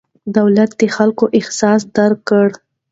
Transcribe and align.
دولت 0.37 0.71
د 0.81 0.83
خلکو 0.95 1.25
احساس 1.39 1.81
درک 1.97 2.19
کړي. 2.29 2.53